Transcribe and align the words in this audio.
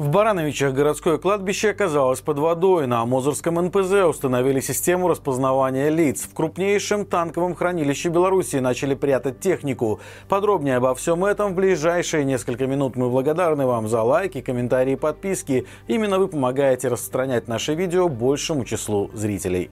В 0.00 0.08
Барановичах 0.08 0.72
городское 0.72 1.18
кладбище 1.18 1.72
оказалось 1.72 2.22
под 2.22 2.38
водой. 2.38 2.86
На 2.86 3.04
Мозырском 3.04 3.56
НПЗ 3.56 4.06
установили 4.08 4.60
систему 4.60 5.08
распознавания 5.08 5.90
лиц. 5.90 6.22
В 6.22 6.32
крупнейшем 6.32 7.04
танковом 7.04 7.54
хранилище 7.54 8.08
Беларуси 8.08 8.56
начали 8.56 8.94
прятать 8.94 9.40
технику. 9.40 10.00
Подробнее 10.26 10.76
обо 10.76 10.94
всем 10.94 11.22
этом 11.22 11.52
в 11.52 11.54
ближайшие 11.54 12.24
несколько 12.24 12.66
минут. 12.66 12.96
Мы 12.96 13.10
благодарны 13.10 13.66
вам 13.66 13.88
за 13.88 14.00
лайки, 14.00 14.40
комментарии 14.40 14.94
подписки. 14.94 15.66
Именно 15.86 16.18
вы 16.18 16.28
помогаете 16.28 16.88
распространять 16.88 17.46
наше 17.46 17.74
видео 17.74 18.08
большему 18.08 18.64
числу 18.64 19.10
зрителей. 19.12 19.68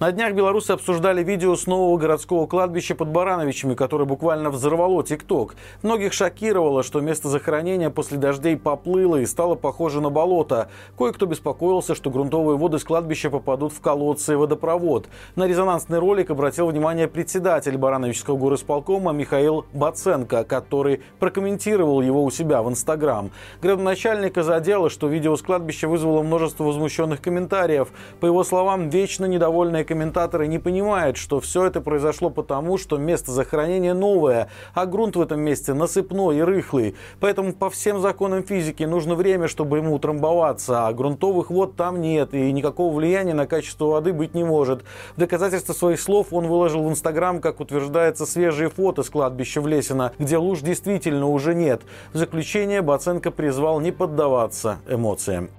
На 0.00 0.12
днях 0.12 0.32
белорусы 0.32 0.70
обсуждали 0.70 1.22
видео 1.22 1.54
с 1.54 1.66
нового 1.66 1.98
городского 1.98 2.46
кладбища 2.46 2.94
под 2.94 3.08
Барановичами, 3.08 3.74
которое 3.74 4.06
буквально 4.06 4.48
взорвало 4.48 5.04
ТикТок. 5.04 5.56
Многих 5.82 6.14
шокировало, 6.14 6.82
что 6.82 7.02
место 7.02 7.28
захоронения 7.28 7.90
после 7.90 8.16
дождей 8.16 8.56
поплыло 8.56 9.16
и 9.16 9.26
стало 9.26 9.56
похоже 9.56 10.00
на 10.00 10.08
болото. 10.08 10.70
Кое-кто 10.96 11.26
беспокоился, 11.26 11.94
что 11.94 12.08
грунтовые 12.08 12.56
воды 12.56 12.78
с 12.78 12.84
кладбища 12.84 13.28
попадут 13.28 13.74
в 13.74 13.82
колодцы 13.82 14.32
и 14.32 14.36
водопровод. 14.36 15.06
На 15.36 15.46
резонансный 15.46 15.98
ролик 15.98 16.30
обратил 16.30 16.68
внимание 16.68 17.06
председатель 17.06 17.76
Барановичского 17.76 18.38
горосполкома 18.38 19.12
Михаил 19.12 19.66
Баценко, 19.74 20.44
который 20.44 21.02
прокомментировал 21.18 22.00
его 22.00 22.24
у 22.24 22.30
себя 22.30 22.62
в 22.62 22.70
Инстаграм. 22.70 23.32
Градоначальника 23.60 24.44
задело, 24.44 24.88
что 24.88 25.08
видео 25.08 25.36
с 25.36 25.42
кладбища 25.42 25.88
вызвало 25.88 26.22
множество 26.22 26.64
возмущенных 26.64 27.20
комментариев. 27.20 27.88
По 28.20 28.24
его 28.24 28.44
словам, 28.44 28.88
вечно 28.88 29.26
недовольные 29.26 29.89
комментаторы 29.90 30.46
не 30.46 30.60
понимают, 30.60 31.16
что 31.16 31.40
все 31.40 31.66
это 31.66 31.80
произошло 31.80 32.30
потому, 32.30 32.78
что 32.78 32.96
место 32.96 33.32
захоронения 33.32 33.92
новое, 33.92 34.48
а 34.72 34.86
грунт 34.86 35.16
в 35.16 35.20
этом 35.20 35.40
месте 35.40 35.74
насыпной 35.74 36.38
и 36.38 36.42
рыхлый. 36.42 36.94
Поэтому 37.18 37.52
по 37.52 37.70
всем 37.70 38.00
законам 38.00 38.44
физики 38.44 38.84
нужно 38.84 39.16
время, 39.16 39.48
чтобы 39.48 39.78
ему 39.78 39.96
утрамбоваться, 39.96 40.86
а 40.86 40.92
грунтовых 40.92 41.50
вод 41.50 41.74
там 41.74 42.00
нет, 42.00 42.34
и 42.34 42.52
никакого 42.52 42.94
влияния 42.94 43.34
на 43.34 43.48
качество 43.48 43.86
воды 43.86 44.12
быть 44.12 44.32
не 44.32 44.44
может. 44.44 44.84
В 45.16 45.18
доказательство 45.18 45.72
своих 45.72 46.00
слов 46.00 46.28
он 46.30 46.46
выложил 46.46 46.84
в 46.84 46.88
Инстаграм, 46.88 47.40
как 47.40 47.58
утверждается, 47.58 48.26
свежие 48.26 48.70
фото 48.70 49.02
с 49.02 49.10
кладбища 49.10 49.60
в 49.60 49.66
Лесино, 49.66 50.12
где 50.20 50.36
луж 50.36 50.60
действительно 50.60 51.26
уже 51.26 51.52
нет. 51.52 51.82
В 52.12 52.16
заключение 52.16 52.80
Баценко 52.80 53.32
призвал 53.32 53.80
не 53.80 53.90
поддаваться 53.90 54.78
эмоциям. 54.88 55.50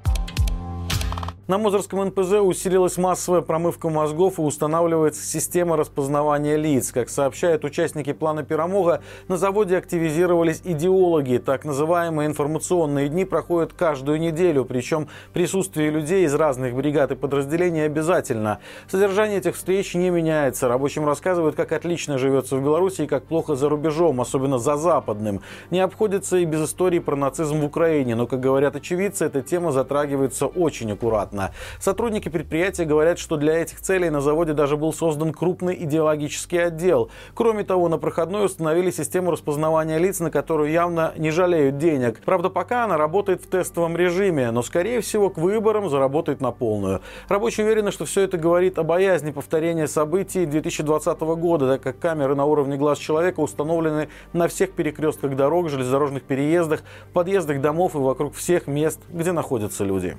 На 1.48 1.58
Мозырском 1.58 2.06
НПЗ 2.06 2.34
усилилась 2.34 2.98
массовая 2.98 3.42
промывка 3.42 3.90
мозгов 3.90 4.38
и 4.38 4.44
устанавливается 4.44 5.26
система 5.26 5.76
распознавания 5.76 6.56
лиц. 6.56 6.92
Как 6.92 7.10
сообщают 7.10 7.66
участники 7.66 8.14
плана 8.14 8.44
Пирамога, 8.44 9.02
на 9.28 9.38
заводе 9.38 9.76
активизировались 9.76 10.62
идеологи. 10.64 11.40
Так 11.44 11.66
называемые 11.66 12.28
информационные 12.28 13.10
дни 13.10 13.26
проходят 13.26 13.74
каждую 13.74 14.20
неделю, 14.20 14.66
причем 14.66 15.08
присутствие 15.34 15.90
людей 15.90 16.26
из 16.26 16.36
разных 16.36 16.76
бригад 16.76 17.12
и 17.12 17.16
подразделений 17.16 17.88
обязательно. 17.88 18.60
Содержание 18.88 19.40
этих 19.40 19.56
встреч 19.56 19.96
не 19.96 20.12
меняется. 20.12 20.68
Рабочим 20.68 21.08
рассказывают, 21.08 21.56
как 21.56 21.72
отлично 21.72 22.20
живется 22.20 22.56
в 22.56 22.64
Беларуси 22.64 23.02
и 23.02 23.08
как 23.08 23.26
плохо 23.26 23.56
за 23.56 23.68
рубежом, 23.68 24.22
особенно 24.22 24.60
за 24.60 24.78
западным. 24.78 25.42
Не 25.72 25.80
обходится 25.80 26.38
и 26.38 26.46
без 26.46 26.66
истории 26.66 27.00
про 27.00 27.16
нацизм 27.16 27.62
в 27.62 27.66
Украине, 27.66 28.16
но, 28.16 28.28
как 28.28 28.40
говорят 28.40 28.76
очевидцы, 28.76 29.26
эта 29.26 29.42
тема 29.42 29.72
затрагивается 29.72 30.46
очень 30.46 30.92
аккуратно 30.92 31.31
бесплатно. 31.32 31.52
Сотрудники 31.80 32.30
предприятия 32.30 32.86
говорят, 32.86 33.20
что 33.20 33.38
для 33.38 33.56
этих 33.56 33.82
целей 33.82 34.10
на 34.10 34.22
заводе 34.22 34.54
даже 34.54 34.78
был 34.78 34.94
создан 34.94 35.34
крупный 35.34 35.76
идеологический 35.84 36.58
отдел. 36.58 37.10
Кроме 37.34 37.64
того, 37.64 37.90
на 37.90 37.98
проходной 37.98 38.46
установили 38.46 38.92
систему 38.92 39.32
распознавания 39.32 39.98
лиц, 39.98 40.20
на 40.20 40.32
которую 40.32 40.72
явно 40.72 41.14
не 41.18 41.32
жалеют 41.32 41.78
денег. 41.78 42.22
Правда, 42.26 42.50
пока 42.50 42.86
она 42.86 42.98
работает 42.98 43.42
в 43.42 43.48
тестовом 43.48 43.98
режиме, 43.98 44.52
но, 44.52 44.62
скорее 44.62 45.02
всего, 45.02 45.30
к 45.30 45.38
выборам 45.38 45.90
заработает 45.90 46.42
на 46.42 46.52
полную. 46.52 47.02
Рабочие 47.28 47.66
уверены, 47.66 47.92
что 47.92 48.06
все 48.06 48.22
это 48.22 48.38
говорит 48.38 48.78
о 48.78 48.84
боязни 48.84 49.32
повторения 49.32 49.88
событий 49.88 50.46
2020 50.46 51.20
года, 51.22 51.68
так 51.68 51.82
как 51.82 52.00
камеры 52.00 52.36
на 52.36 52.46
уровне 52.46 52.78
глаз 52.78 53.00
человека 53.00 53.40
установлены 53.40 54.10
на 54.34 54.48
всех 54.48 54.72
перекрестках 54.72 55.36
дорог, 55.36 55.70
железнодорожных 55.70 56.24
переездах, 56.24 56.84
подъездах 57.14 57.62
домов 57.62 57.96
и 57.96 57.98
вокруг 57.98 58.36
всех 58.36 58.68
мест, 58.68 59.00
где 59.10 59.32
находятся 59.32 59.84
люди. 59.84 60.18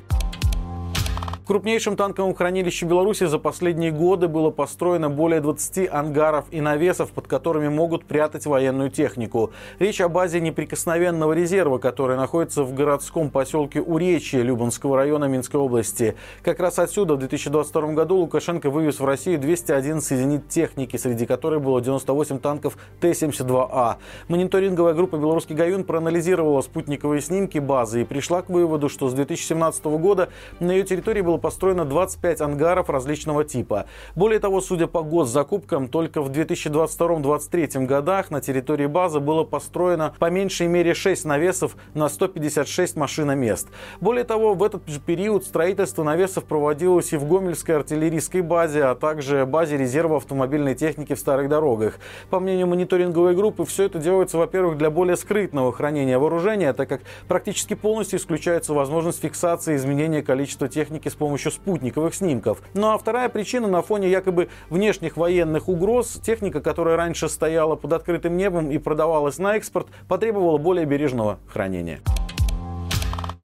В 1.42 1.44
крупнейшем 1.44 1.96
танковом 1.96 2.36
хранилище 2.36 2.86
Беларуси 2.86 3.24
за 3.24 3.36
последние 3.36 3.90
годы 3.90 4.28
было 4.28 4.50
построено 4.50 5.10
более 5.10 5.40
20 5.40 5.92
ангаров 5.92 6.44
и 6.52 6.60
навесов, 6.60 7.10
под 7.10 7.26
которыми 7.26 7.66
могут 7.66 8.04
прятать 8.04 8.46
военную 8.46 8.92
технику. 8.92 9.50
Речь 9.80 10.00
о 10.00 10.08
базе 10.08 10.40
неприкосновенного 10.40 11.32
резерва, 11.32 11.78
которая 11.78 12.16
находится 12.16 12.62
в 12.62 12.72
городском 12.74 13.28
поселке 13.28 13.80
Уречье 13.80 14.44
Любанского 14.44 14.96
района 14.96 15.24
Минской 15.24 15.58
области. 15.58 16.14
Как 16.44 16.60
раз 16.60 16.78
отсюда 16.78 17.16
в 17.16 17.18
2022 17.18 17.92
году 17.94 18.18
Лукашенко 18.18 18.70
вывез 18.70 19.00
в 19.00 19.04
Россию 19.04 19.40
211 19.40 20.12
единиц 20.12 20.42
техники, 20.48 20.96
среди 20.96 21.26
которой 21.26 21.58
было 21.58 21.80
98 21.80 22.38
танков 22.38 22.78
Т-72А. 23.00 23.96
Мониторинговая 24.28 24.94
группа 24.94 25.16
«Белорусский 25.16 25.56
Гаюн» 25.56 25.82
проанализировала 25.82 26.60
спутниковые 26.60 27.20
снимки 27.20 27.58
базы 27.58 28.02
и 28.02 28.04
пришла 28.04 28.42
к 28.42 28.48
выводу, 28.48 28.88
что 28.88 29.08
с 29.08 29.12
2017 29.14 29.84
года 29.86 30.28
на 30.60 30.70
ее 30.70 30.84
территории 30.84 31.22
было 31.22 31.31
было 31.32 31.38
построено 31.38 31.86
25 31.86 32.42
ангаров 32.42 32.90
различного 32.90 33.42
типа. 33.42 33.86
Более 34.14 34.38
того, 34.38 34.60
судя 34.60 34.86
по 34.86 35.02
госзакупкам, 35.02 35.88
только 35.88 36.20
в 36.20 36.30
2022-2023 36.30 37.86
годах 37.86 38.30
на 38.30 38.42
территории 38.42 38.84
базы 38.84 39.18
было 39.18 39.44
построено 39.44 40.14
по 40.18 40.28
меньшей 40.28 40.66
мере 40.66 40.92
6 40.92 41.24
навесов 41.24 41.76
на 41.94 42.10
156 42.10 42.96
машиномест. 42.96 43.68
Более 44.02 44.24
того, 44.24 44.52
в 44.52 44.62
этот 44.62 44.86
же 44.86 45.00
период 45.00 45.46
строительство 45.46 46.02
навесов 46.02 46.44
проводилось 46.44 47.14
и 47.14 47.16
в 47.16 47.26
Гомельской 47.26 47.76
артиллерийской 47.76 48.42
базе, 48.42 48.84
а 48.84 48.94
также 48.94 49.46
базе 49.46 49.78
резерва 49.78 50.18
автомобильной 50.18 50.74
техники 50.74 51.14
в 51.14 51.18
старых 51.18 51.48
дорогах. 51.48 51.94
По 52.28 52.40
мнению 52.40 52.66
мониторинговой 52.66 53.34
группы, 53.34 53.64
все 53.64 53.84
это 53.84 53.98
делается, 53.98 54.36
во-первых, 54.36 54.76
для 54.76 54.90
более 54.90 55.16
скрытного 55.16 55.72
хранения 55.72 56.18
вооружения, 56.18 56.74
так 56.74 56.90
как 56.90 57.00
практически 57.26 57.72
полностью 57.72 58.18
исключается 58.18 58.74
возможность 58.74 59.22
фиксации 59.22 59.76
изменения 59.76 60.20
количества 60.20 60.68
техники 60.68 61.08
с 61.08 61.21
помощью 61.22 61.52
спутниковых 61.52 62.14
снимков. 62.16 62.60
Ну 62.74 62.90
а 62.90 62.98
вторая 62.98 63.28
причина 63.28 63.68
на 63.68 63.80
фоне 63.80 64.10
якобы 64.10 64.48
внешних 64.70 65.16
военных 65.16 65.68
угроз, 65.68 66.20
техника, 66.20 66.60
которая 66.60 66.96
раньше 66.96 67.28
стояла 67.28 67.76
под 67.76 67.92
открытым 67.92 68.36
небом 68.36 68.72
и 68.72 68.78
продавалась 68.78 69.38
на 69.38 69.56
экспорт, 69.56 69.86
потребовала 70.08 70.58
более 70.58 70.84
бережного 70.84 71.38
хранения. 71.46 72.00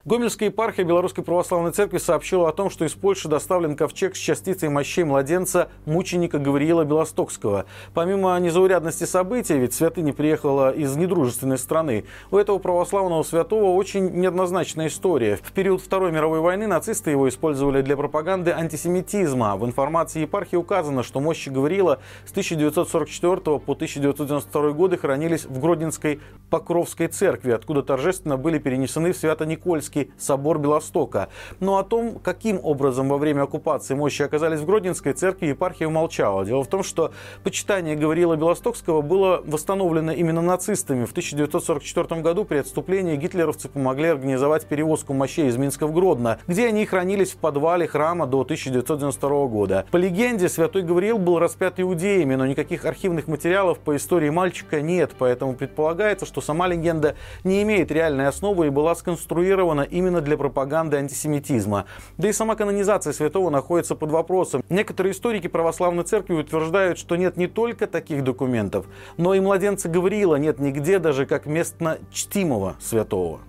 Гомельская 0.08 0.48
епархия 0.48 0.86
Белорусской 0.86 1.22
Православной 1.22 1.70
Церкви 1.70 1.98
сообщила 1.98 2.48
о 2.48 2.52
том, 2.52 2.70
что 2.70 2.86
из 2.86 2.92
Польши 2.94 3.28
доставлен 3.28 3.76
ковчег 3.76 4.16
с 4.16 4.19
частицей 4.19 4.70
мощей 4.70 5.04
младенца 5.04 5.69
мученика 5.84 6.38
Гавриила 6.38 6.82
Белостокского. 6.84 7.66
Помимо 7.92 8.34
незаурядности 8.41 9.04
событий, 9.04 9.58
ведь 9.58 9.74
святыня 9.74 10.14
приехала 10.14 10.72
из 10.72 10.96
недружественной 10.96 11.58
страны, 11.58 12.06
у 12.30 12.38
этого 12.38 12.56
православного 12.56 13.22
святого 13.22 13.74
очень 13.74 14.08
неоднозначная 14.12 14.86
история. 14.86 15.36
В 15.36 15.52
период 15.52 15.82
Второй 15.82 16.10
мировой 16.10 16.40
войны 16.40 16.66
нацисты 16.66 17.10
его 17.10 17.28
использовали 17.28 17.82
для 17.82 17.94
пропаганды 17.94 18.52
антисемитизма. 18.52 19.58
В 19.58 19.66
информации 19.66 20.20
епархии 20.20 20.56
указано, 20.56 21.02
что 21.02 21.20
мощи 21.20 21.50
Гавриила 21.50 21.98
с 22.25 22.30
1944 22.30 23.36
по 23.58 23.72
1992 23.75 24.70
годы 24.70 24.96
хранились 24.96 25.44
в 25.44 25.60
Гродненской 25.60 26.20
Покровской 26.48 27.08
церкви, 27.08 27.50
откуда 27.50 27.82
торжественно 27.82 28.38
были 28.38 28.56
перенесены 28.56 29.12
в 29.12 29.19
Свято-Никольский 29.19 29.97
Гродненский 29.98 30.12
собор 30.19 30.59
Белостока. 30.59 31.28
Но 31.60 31.78
о 31.78 31.84
том, 31.84 32.19
каким 32.22 32.60
образом 32.62 33.09
во 33.09 33.19
время 33.19 33.42
оккупации 33.42 33.94
мощи 33.94 34.22
оказались 34.22 34.60
в 34.60 34.66
Гродненской 34.66 35.12
церкви, 35.12 35.47
епархия 35.47 35.88
умолчала. 35.88 36.44
Дело 36.44 36.62
в 36.64 36.69
том, 36.69 36.82
что 36.82 37.12
почитание 37.44 37.97
Гавриила 37.97 38.37
Белостокского 38.37 39.03
было 39.03 39.42
восстановлено 39.44 40.12
именно 40.12 40.42
нацистами. 40.42 41.04
В 41.04 41.10
1944 41.10 42.20
году 42.20 42.44
при 42.44 42.58
отступлении 42.58 43.16
гитлеровцы 43.16 43.69
помогли 43.69 44.08
организовать 44.08 44.67
перевозку 44.67 45.14
мощей 45.14 45.49
из 45.49 45.56
Минска 45.56 45.87
в 45.87 45.93
Гродно, 45.93 46.38
где 46.46 46.67
они 46.69 46.84
хранились 46.87 47.32
в 47.32 47.37
подвале 47.37 47.87
храма 47.87 48.26
до 48.26 48.40
1992 48.40 49.46
года. 49.46 49.87
По 49.90 49.96
легенде, 49.96 50.49
святой 50.49 50.82
Гавриил 50.82 51.19
был 51.19 51.38
распят 51.38 51.81
иудеями, 51.81 52.34
но 52.34 52.46
никаких 52.46 52.84
архивных 52.84 53.28
материалов 53.28 53.78
по 53.78 53.96
истории 53.96 54.31
мальчика 54.31 54.81
нет, 54.81 55.12
поэтому 55.19 55.55
предполагается, 55.55 56.26
что 56.26 56.40
сама 56.40 56.67
легенда 56.69 57.17
не 57.44 57.62
имеет 57.62 57.90
реальной 57.90 58.28
основы 58.28 58.67
и 58.67 58.70
была 58.70 58.94
сконструирована 58.94 59.82
именно 59.90 60.20
для 60.20 60.37
пропаганды 60.37 60.96
антисемитизма. 60.96 61.87
Да 62.17 62.29
и 62.29 62.32
сама 62.32 62.55
канонизация 62.55 63.12
святого 63.12 63.50
находится 63.50 63.94
под 63.94 64.11
вопросом. 64.11 64.62
Некоторые 64.69 65.12
историки 65.12 65.46
православной 65.46 66.05
церкви 66.05 66.35
утверждают, 66.35 66.99
что 66.99 67.17
нет 67.17 67.37
не 67.37 67.46
только 67.46 67.87
таких 67.87 68.25
документов, 68.25 68.87
но 69.17 69.35
и 69.35 69.40
младенца 69.40 69.88
Гавриила 69.88 70.37
нет 70.37 70.58
нигде 70.58 70.99
даже 70.99 71.26
как 71.26 71.46
местно 71.46 71.99
чтимого 72.11 72.76
святого. 72.81 73.40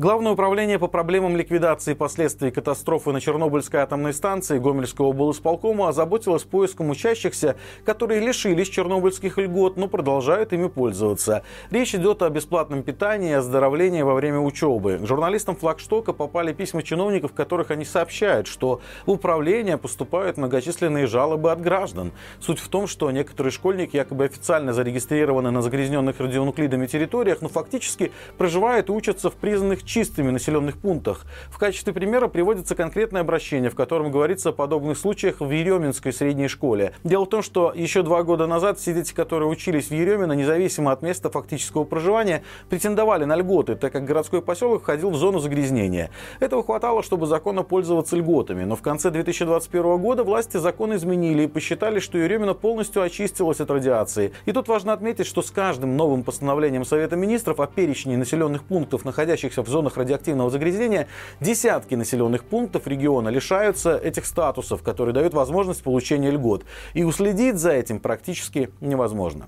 Главное 0.00 0.32
управление 0.32 0.78
по 0.78 0.86
проблемам 0.86 1.36
ликвидации 1.36 1.92
последствий 1.92 2.50
катастрофы 2.50 3.12
на 3.12 3.20
Чернобыльской 3.20 3.80
атомной 3.80 4.14
станции 4.14 4.58
Гомельского 4.58 5.08
облсполкома 5.08 5.90
озаботилось 5.90 6.44
поиском 6.44 6.88
учащихся, 6.88 7.56
которые 7.84 8.20
лишились 8.20 8.70
чернобыльских 8.70 9.36
льгот, 9.36 9.76
но 9.76 9.88
продолжают 9.88 10.54
ими 10.54 10.68
пользоваться. 10.68 11.42
Речь 11.70 11.94
идет 11.94 12.22
о 12.22 12.30
бесплатном 12.30 12.82
питании 12.82 13.32
и 13.32 13.34
оздоровлении 13.34 14.00
во 14.00 14.14
время 14.14 14.38
учебы. 14.38 14.96
К 15.02 15.06
журналистам 15.06 15.54
флагштока 15.54 16.14
попали 16.14 16.54
письма 16.54 16.82
чиновников, 16.82 17.32
в 17.32 17.34
которых 17.34 17.70
они 17.70 17.84
сообщают, 17.84 18.46
что 18.46 18.80
в 19.04 19.10
управление 19.10 19.76
поступают 19.76 20.38
многочисленные 20.38 21.08
жалобы 21.08 21.52
от 21.52 21.60
граждан. 21.60 22.12
Суть 22.40 22.58
в 22.58 22.68
том, 22.68 22.86
что 22.86 23.10
некоторые 23.10 23.52
школьники 23.52 23.96
якобы 23.96 24.24
официально 24.24 24.72
зарегистрированы 24.72 25.50
на 25.50 25.60
загрязненных 25.60 26.18
радионуклидами 26.20 26.86
территориях, 26.86 27.42
но 27.42 27.50
фактически 27.50 28.12
проживают 28.38 28.88
и 28.88 28.92
учатся 28.92 29.28
в 29.28 29.34
признанных 29.34 29.89
чистыми 29.90 30.30
населенных 30.30 30.78
пунктах. 30.78 31.26
В 31.50 31.58
качестве 31.58 31.92
примера 31.92 32.28
приводится 32.28 32.76
конкретное 32.76 33.22
обращение, 33.22 33.70
в 33.70 33.74
котором 33.74 34.12
говорится 34.12 34.50
о 34.50 34.52
подобных 34.52 34.96
случаях 34.96 35.40
в 35.40 35.50
Еременской 35.50 36.12
средней 36.12 36.46
школе. 36.46 36.92
Дело 37.02 37.24
в 37.24 37.28
том, 37.28 37.42
что 37.42 37.72
еще 37.74 38.02
два 38.02 38.22
года 38.22 38.46
назад 38.46 38.78
все 38.78 38.94
дети, 38.94 39.12
которые 39.12 39.48
учились 39.48 39.88
в 39.88 39.90
Еремино, 39.90 40.32
независимо 40.34 40.92
от 40.92 41.02
места 41.02 41.28
фактического 41.28 41.82
проживания, 41.82 42.44
претендовали 42.68 43.24
на 43.24 43.34
льготы, 43.34 43.74
так 43.74 43.92
как 43.92 44.04
городской 44.04 44.42
поселок 44.42 44.82
входил 44.82 45.10
в 45.10 45.16
зону 45.16 45.40
загрязнения. 45.40 46.10
Этого 46.38 46.62
хватало, 46.62 47.02
чтобы 47.02 47.26
законно 47.26 47.64
пользоваться 47.64 48.16
льготами. 48.16 48.62
Но 48.62 48.76
в 48.76 48.82
конце 48.82 49.10
2021 49.10 49.98
года 49.98 50.22
власти 50.22 50.58
закон 50.58 50.94
изменили 50.94 51.42
и 51.42 51.46
посчитали, 51.48 51.98
что 51.98 52.16
Еремино 52.16 52.54
полностью 52.54 53.02
очистилось 53.02 53.60
от 53.60 53.68
радиации. 53.72 54.32
И 54.46 54.52
тут 54.52 54.68
важно 54.68 54.92
отметить, 54.92 55.26
что 55.26 55.42
с 55.42 55.50
каждым 55.50 55.96
новым 55.96 56.22
постановлением 56.22 56.84
Совета 56.84 57.16
министров 57.16 57.58
о 57.58 57.66
перечне 57.66 58.16
населенных 58.16 58.62
пунктов, 58.62 59.04
находящихся 59.04 59.64
в 59.64 59.68
зоне 59.68 59.79
зонах 59.80 59.96
радиоактивного 59.96 60.50
загрязнения 60.50 61.08
десятки 61.40 61.94
населенных 61.94 62.44
пунктов 62.44 62.86
региона 62.86 63.30
лишаются 63.30 63.96
этих 63.96 64.26
статусов, 64.26 64.82
которые 64.82 65.14
дают 65.14 65.32
возможность 65.32 65.82
получения 65.82 66.30
льгот. 66.30 66.64
И 66.92 67.02
уследить 67.02 67.56
за 67.56 67.70
этим 67.70 67.98
практически 67.98 68.70
невозможно. 68.80 69.46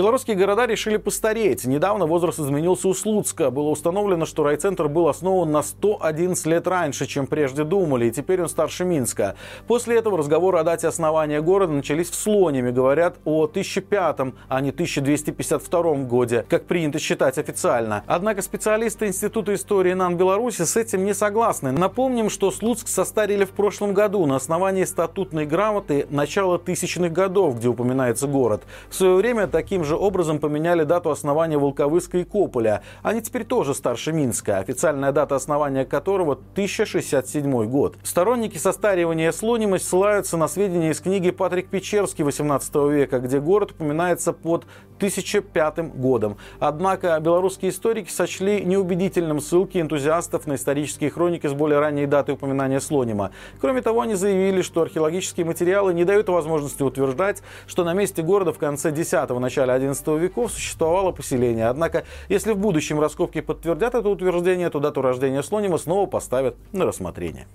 Белорусские 0.00 0.34
города 0.34 0.64
решили 0.64 0.96
постареть. 0.96 1.66
Недавно 1.66 2.06
возраст 2.06 2.40
изменился 2.40 2.88
у 2.88 2.94
Слуцка. 2.94 3.50
Было 3.50 3.68
установлено, 3.68 4.24
что 4.24 4.42
райцентр 4.44 4.88
был 4.88 5.08
основан 5.08 5.52
на 5.52 5.62
111 5.62 6.46
лет 6.46 6.66
раньше, 6.66 7.04
чем 7.04 7.26
прежде 7.26 7.64
думали, 7.64 8.06
и 8.06 8.10
теперь 8.10 8.40
он 8.40 8.48
старше 8.48 8.86
Минска. 8.86 9.36
После 9.66 9.98
этого 9.98 10.16
разговоры 10.16 10.56
о 10.56 10.64
дате 10.64 10.88
основания 10.88 11.42
города 11.42 11.74
начались 11.74 12.08
в 12.08 12.14
Слониме. 12.14 12.70
Говорят 12.70 13.16
о 13.26 13.44
1005, 13.44 14.32
а 14.48 14.60
не 14.62 14.70
1252 14.70 15.94
годе, 16.04 16.46
как 16.48 16.64
принято 16.64 16.98
считать 16.98 17.36
официально. 17.36 18.02
Однако 18.06 18.40
специалисты 18.40 19.06
Института 19.06 19.52
истории 19.52 19.92
НАН 19.92 20.16
Беларуси 20.16 20.62
с 20.62 20.78
этим 20.78 21.04
не 21.04 21.12
согласны. 21.12 21.72
Напомним, 21.72 22.30
что 22.30 22.50
Слуцк 22.50 22.88
состарили 22.88 23.44
в 23.44 23.50
прошлом 23.50 23.92
году 23.92 24.24
на 24.24 24.36
основании 24.36 24.84
статутной 24.84 25.44
грамоты 25.44 26.06
начала 26.08 26.58
тысячных 26.58 27.12
годов, 27.12 27.58
где 27.58 27.68
упоминается 27.68 28.26
город. 28.26 28.62
В 28.88 28.94
свое 28.94 29.16
время 29.16 29.46
таким 29.46 29.80
таким 29.80 29.84
же 29.90 29.96
образом 29.96 30.38
поменяли 30.38 30.84
дату 30.84 31.10
основания 31.10 31.58
Волковыска 31.58 32.18
и 32.18 32.24
Кополя. 32.24 32.82
Они 33.02 33.20
теперь 33.20 33.44
тоже 33.44 33.74
старше 33.74 34.12
Минска, 34.12 34.58
официальная 34.58 35.10
дата 35.10 35.34
основания 35.34 35.84
которого 35.84 36.34
1067 36.34 37.64
год. 37.64 37.96
Сторонники 38.04 38.56
состаривания 38.56 39.32
слонимость 39.32 39.88
ссылаются 39.88 40.36
на 40.36 40.46
сведения 40.46 40.90
из 40.90 41.00
книги 41.00 41.32
Патрик 41.32 41.68
Печерский 41.68 42.22
18 42.22 42.74
века, 42.90 43.18
где 43.18 43.40
город 43.40 43.72
упоминается 43.72 44.32
под 44.32 44.64
1005 44.98 45.96
годом. 45.96 46.36
Однако 46.60 47.18
белорусские 47.20 47.70
историки 47.70 48.10
сочли 48.10 48.62
неубедительным 48.64 49.40
ссылки 49.40 49.78
энтузиастов 49.78 50.46
на 50.46 50.54
исторические 50.54 51.10
хроники 51.10 51.46
с 51.46 51.52
более 51.52 51.80
ранней 51.80 52.06
датой 52.06 52.34
упоминания 52.34 52.80
слонима. 52.80 53.32
Кроме 53.60 53.82
того, 53.82 54.02
они 54.02 54.14
заявили, 54.14 54.62
что 54.62 54.82
археологические 54.82 55.46
материалы 55.46 55.94
не 55.94 56.04
дают 56.04 56.28
возможности 56.28 56.82
утверждать, 56.82 57.42
что 57.66 57.82
на 57.82 57.94
месте 57.94 58.22
города 58.22 58.52
в 58.52 58.58
конце 58.58 58.90
10-го, 58.90 59.40
начале 59.40 59.69
начале 59.70 59.92
XI 59.92 60.18
веков 60.18 60.52
существовало 60.52 61.12
поселение. 61.12 61.66
Однако, 61.66 62.04
если 62.28 62.52
в 62.52 62.58
будущем 62.58 63.00
раскопки 63.00 63.40
подтвердят 63.40 63.94
это 63.94 64.08
утверждение, 64.08 64.70
то 64.70 64.80
дату 64.80 65.02
рождения 65.02 65.42
Слонима 65.42 65.78
снова 65.78 66.06
поставят 66.06 66.56
на 66.72 66.86
рассмотрение. 66.86 67.46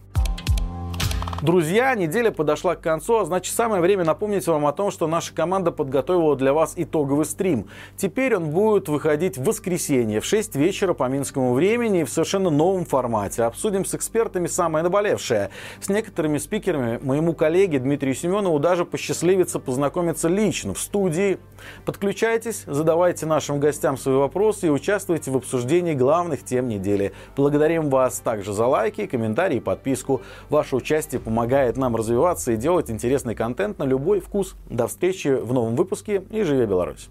Друзья, 1.42 1.94
неделя 1.96 2.32
подошла 2.32 2.76
к 2.76 2.82
концу, 2.82 3.20
а 3.20 3.26
значит 3.26 3.54
самое 3.54 3.82
время 3.82 4.06
напомнить 4.06 4.48
вам 4.48 4.66
о 4.66 4.72
том, 4.72 4.90
что 4.90 5.06
наша 5.06 5.34
команда 5.36 5.72
подготовила 5.72 6.38
для 6.38 6.54
вас 6.54 6.74
итоговый 6.78 7.26
стрим. 7.26 7.68
Теперь 7.98 8.38
он 8.38 8.52
будет 8.52 8.88
выходить 8.88 9.38
в 9.38 9.44
воскресенье 9.44 10.22
в 10.22 10.26
6 10.26 10.56
вечера 10.56 10.94
по 10.94 11.04
минскому 11.10 11.54
времени 11.54 12.06
в 12.06 12.10
совершенно 12.10 12.50
новом 12.50 12.86
формате. 12.86 13.44
Обсудим 13.44 13.84
с 13.84 13.94
экспертами 13.94 14.48
самое 14.48 14.82
наболевшее. 14.82 15.50
С 15.82 15.90
некоторыми 15.90 16.38
спикерами 16.38 17.00
моему 17.04 17.34
коллеге 17.34 17.80
Дмитрию 17.80 18.16
Семенову 18.16 18.58
даже 18.60 18.86
посчастливится 18.86 19.60
познакомиться 19.60 20.30
лично 20.30 20.74
в 20.74 20.80
студии. 20.80 21.38
Подключайтесь, 21.84 22.64
задавайте 22.66 23.26
нашим 23.26 23.60
гостям 23.60 23.98
свои 23.98 24.16
вопросы 24.16 24.68
и 24.68 24.70
участвуйте 24.70 25.32
в 25.32 25.36
обсуждении 25.36 25.96
главных 25.96 26.46
тем 26.46 26.70
недели. 26.70 27.12
Благодарим 27.36 27.90
вас 27.90 28.20
также 28.20 28.54
за 28.54 28.66
лайки, 28.66 29.06
комментарии 29.06 29.58
и 29.58 29.60
подписку. 29.60 30.22
Ваше 30.50 30.78
участие 30.78 31.20
помогает 31.26 31.76
нам 31.76 31.96
развиваться 31.96 32.54
и 32.54 32.56
делать 32.56 32.90
интересный 32.90 33.36
контент 33.36 33.80
на 33.80 33.84
любой 33.84 34.22
вкус. 34.22 34.56
До 34.70 34.88
встречи 34.88 35.28
в 35.28 35.52
новом 35.52 35.76
выпуске 35.76 36.24
и 36.30 36.44
живи 36.44 36.66
Беларусь! 36.66 37.10